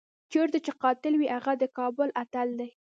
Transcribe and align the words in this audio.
چېرته 0.31 0.57
چې 0.65 0.71
قاتل 0.83 1.13
وي 1.17 1.27
هغه 1.35 1.53
د 1.61 1.63
کابل 1.77 2.09
اتل 2.23 2.47
دی. 2.59 2.69